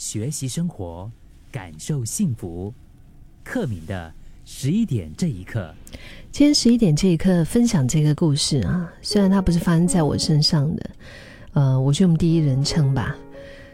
[0.00, 1.10] 学习生活，
[1.52, 2.72] 感受幸福。
[3.44, 4.10] 克敏的
[4.46, 5.74] 十一点这一刻，
[6.32, 10.90] 今天十一点这一刻分享这个故事啊，虽然它不是发生在我身上的，
[11.52, 13.14] 呃，我就用第一人称吧。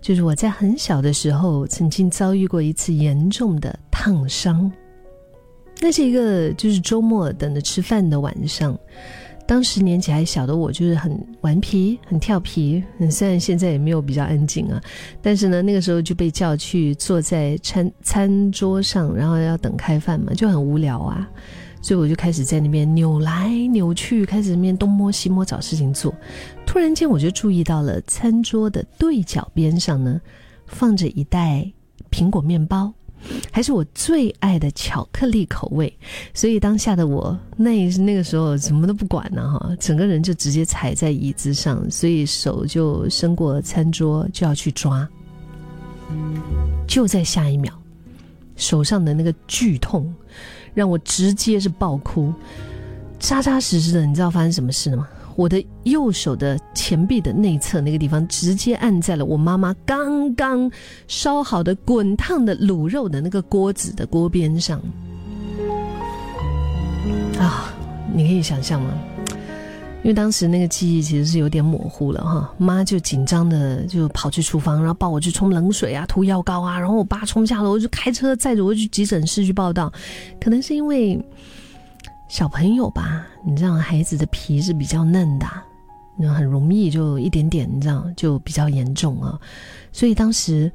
[0.00, 4.68] 就是我在很小的时候，曾经遭遇过一次严重的烫伤。
[5.80, 8.76] 那是一个就是周末等着吃饭的晚上。
[9.48, 12.84] 当时年纪还小的我，就是很顽皮、很调皮。
[13.10, 14.78] 虽然现在也没有比较安静啊，
[15.22, 21.26] 但是呢，那个时候就被叫去坐在餐餐桌上，然后要等开饭嘛，就很无聊啊。
[21.80, 26.14] 所以我就开始在那边扭来扭去，开始那边东摸西摸找事情做。
[26.66, 30.20] 突然间，我就注意到了餐桌的对角边上呢，
[30.66, 31.66] 放着一袋
[32.10, 32.92] 苹果面包。
[33.50, 35.92] 还是我最爱的巧克力口味，
[36.32, 45.08] 所以当下的我那那个时候什么都不管了哈，整个人就直接踩在椅子上，所以手就伸过餐桌就要去抓。
[46.86, 47.72] 就在下一秒，
[48.56, 50.12] 手上的那个剧痛
[50.72, 52.32] 让我直接是爆哭，
[53.18, 55.08] 扎扎实实的，你知道发生什么事了吗？
[55.38, 60.68] 我的右手的前臂的内侧那个地方，直接按在了我妈妈刚刚
[61.06, 64.82] 烧好的滚烫的卤肉的那个锅子的锅边上。
[67.38, 67.72] 啊，
[68.12, 68.92] 你可以想象吗？
[70.02, 79.92] 因为当时那个记忆其实是有点模糊了哈，妈就紧张的就跑去厨房，然后抱我去冲冷水啊，涂药膏啊，然后我爸冲下楼就开车载着我去急诊室去报道，
[80.40, 81.16] 可能是因为。
[82.28, 85.46] 小朋友吧，你知道孩子的皮是比较嫩的，
[86.16, 89.40] 那很容易就一点点，你知道就比较严重啊。
[89.92, 90.70] 所以当时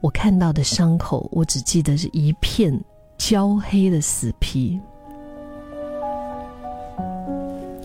[0.00, 2.78] 我看到的伤口，我只记得是一片
[3.16, 4.78] 焦黑的死皮。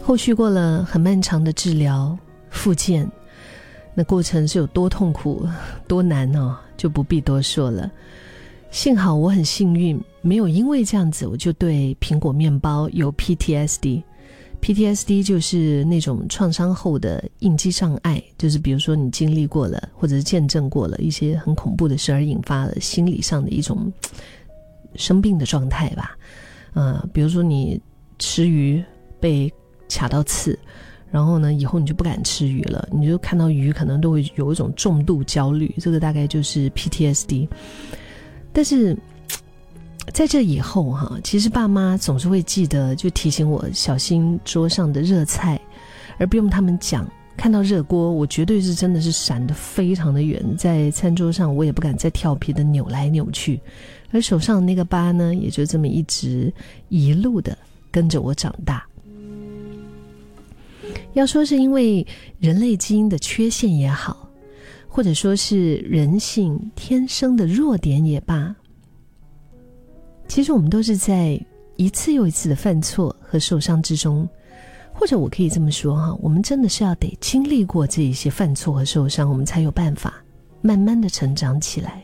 [0.01, 2.17] 后续过了很漫长的治疗
[2.49, 3.09] 复健，
[3.93, 5.47] 那过程是有多痛苦、
[5.87, 7.89] 多难哦，就不必多说了。
[8.73, 14.01] 幸好我很幸运，没有因为这样子我就对苹果面包有 PTSD。
[14.61, 23.93] PTSD 就是那种创伤后的应激障碍，就是比如说你经历过了或者是见证过了一些很恐怖的事而引发了心理上的一种
[24.95, 26.17] 生病的状态吧。
[26.73, 27.79] 呃，比如说你
[28.17, 28.83] 吃鱼
[29.19, 29.53] 被
[29.87, 30.57] 卡到刺，
[31.11, 37.47] 然后呢以后你就不敢吃鱼了，你就看到鱼可能都会有一种重度焦虑，这个大概就是 PTSD。
[38.53, 38.95] 但是，
[40.13, 45.59] 在这以后哈，其实爸妈总是会记得，就提醒我小心桌上的热菜，
[46.19, 47.05] 而不用他们讲。
[47.35, 53.59] 看到热锅，我绝对是真的是闪得非常的远，在餐桌上我也不敢再调皮的扭来扭去，
[54.11, 56.53] 而手上那个疤呢，也就这么一直
[56.89, 57.57] 一路的
[57.89, 58.85] 跟着我长大。
[61.13, 62.05] 要说是因为
[62.39, 64.29] 人类基因的缺陷也好。
[64.95, 68.55] 或者说是人性天生的弱点也罢，
[70.27, 71.43] 其实我们都是在
[71.77, 74.29] 一次又一次的犯错和受伤之中，
[74.93, 80.13] 或者我可以这么说哈，我们真的是要得经历过这一些犯错和受伤，我们才有办法
[80.61, 82.03] 慢慢的成长起来。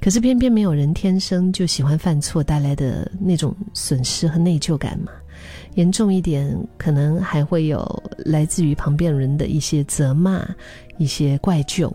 [0.00, 5.12] 可是偏偏没有人天生就喜欢犯错带来的那种损失和内疚感嘛。
[5.78, 10.44] 严重一点，可能还会有来自于旁边人的一些责骂、
[10.96, 11.94] 一些怪就。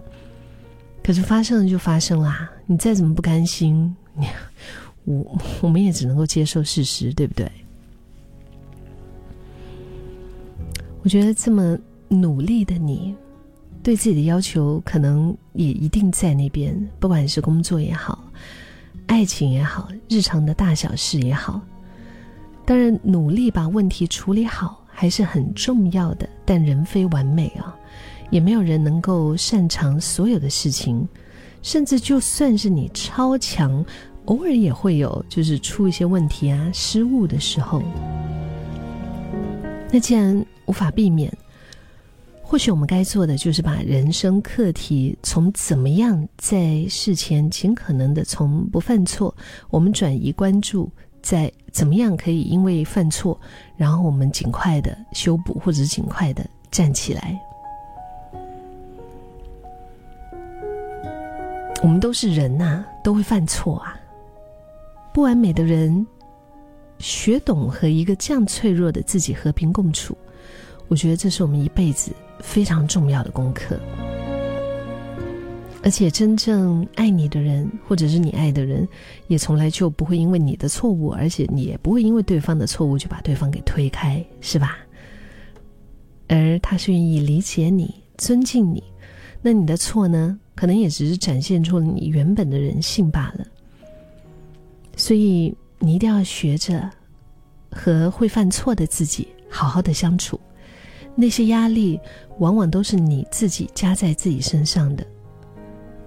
[1.03, 3.93] 可是发生了就发生啦，你再怎么不甘心，
[5.03, 7.51] 我我们也只能够接受事实，对不对？
[11.01, 11.77] 我觉得这么
[12.07, 13.13] 努力的你，
[13.83, 18.23] 对自己的要求可能也一定在那边，不管是工作也好，
[19.07, 21.61] 爱情也好，日常的大小事也好。
[22.65, 26.27] 当然，努力把问题处理好还是很重要的。
[26.45, 27.75] 但人非完美啊，
[28.29, 31.07] 也没有人能够擅长所有的事情。
[31.61, 33.85] 甚至就算是你超强，
[34.25, 37.81] 偶尔也会有就是出一些问题啊、失误的时候。
[39.91, 41.31] 那既然无法避免，
[42.41, 49.33] 或许我们该做的就是把人生课题从怎么样在事前尽可能的从不犯错，
[49.69, 50.89] 我们转移关注。
[51.23, 53.39] 在怎么样可以因为犯错，
[53.77, 57.39] 然后我们尽快的修补，或者是尽快的站起来。
[61.81, 63.97] 我们都是人呐，都会犯错啊。
[65.13, 66.05] 不完美的人，
[66.99, 70.17] 学懂和一个这样脆弱的自己和平共处，
[70.87, 73.79] 我觉得这是我们一辈子非常重要的功课。
[75.83, 78.87] 而且，真正爱你的人，或者是你爱的人，
[79.27, 84.77] 也从来就不会因为你的错误，而且你也不会因为对方的错误就把对方给推开，是吧？
[86.29, 88.81] 而他是愿意理解你、尊敬你，
[89.41, 93.45] 那你的错呢，可能也只是展现出了你原本的人性罢了。
[94.95, 96.89] 所以你一定要学着
[97.69, 100.39] 和会犯错的自己好好的相处。
[101.13, 101.99] 那些压力
[102.39, 105.05] 往往都是你自己加在自己身上的。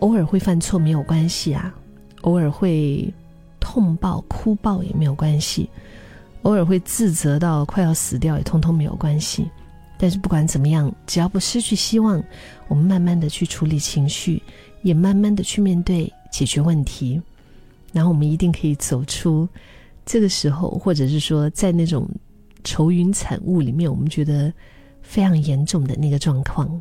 [0.06, 1.74] 偶尔会犯错没有关系啊，
[2.20, 3.12] 偶尔会
[3.58, 5.68] 痛爆哭爆也没有关系，
[6.42, 9.50] 偶尔会自责到快要死掉也通通没有关系。
[9.98, 12.22] 但是不管怎么样，只要不失去希望，
[12.68, 14.40] 我们慢慢的去处理情绪，
[14.82, 17.20] 也慢慢的去面对解决问题，
[17.92, 19.48] 然后我们一定可以走出
[20.04, 22.08] 这个时候，或者是说在那种
[22.62, 24.52] 愁云惨雾里面，我们觉得
[25.02, 26.80] 非常严重的那个状况。